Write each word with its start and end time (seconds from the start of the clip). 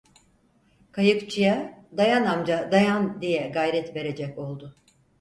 Kayıkçıya, 0.91 1.85
"Dayan 1.97 2.25
amca, 2.25 2.71
dayan!" 2.71 3.21
diye 3.21 3.47
gayret 3.47 3.95
verecek 3.95 4.37
oldu. 4.37 4.75